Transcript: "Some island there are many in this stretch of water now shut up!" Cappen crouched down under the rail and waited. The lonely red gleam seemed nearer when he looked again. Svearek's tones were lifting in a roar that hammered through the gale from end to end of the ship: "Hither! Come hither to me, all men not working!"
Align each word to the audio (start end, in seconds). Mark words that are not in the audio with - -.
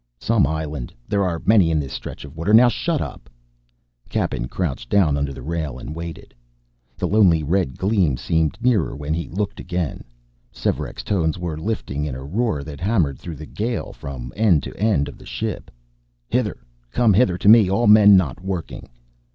"Some 0.19 0.47
island 0.47 0.91
there 1.07 1.23
are 1.23 1.43
many 1.45 1.69
in 1.69 1.79
this 1.79 1.93
stretch 1.93 2.25
of 2.25 2.35
water 2.35 2.55
now 2.55 2.69
shut 2.69 3.01
up!" 3.01 3.29
Cappen 4.09 4.47
crouched 4.47 4.89
down 4.89 5.15
under 5.15 5.31
the 5.31 5.43
rail 5.43 5.77
and 5.77 5.93
waited. 5.95 6.33
The 6.97 7.07
lonely 7.07 7.43
red 7.43 7.77
gleam 7.77 8.17
seemed 8.17 8.57
nearer 8.63 8.95
when 8.95 9.13
he 9.13 9.29
looked 9.29 9.59
again. 9.59 10.03
Svearek's 10.51 11.03
tones 11.03 11.37
were 11.37 11.55
lifting 11.55 12.03
in 12.03 12.15
a 12.15 12.23
roar 12.23 12.63
that 12.63 12.79
hammered 12.81 13.19
through 13.19 13.35
the 13.35 13.45
gale 13.45 13.93
from 13.93 14.33
end 14.35 14.63
to 14.63 14.75
end 14.75 15.07
of 15.07 15.19
the 15.19 15.25
ship: 15.27 15.69
"Hither! 16.29 16.57
Come 16.89 17.13
hither 17.13 17.37
to 17.37 17.47
me, 17.47 17.69
all 17.69 17.85
men 17.85 18.17
not 18.17 18.41
working!" 18.43 18.89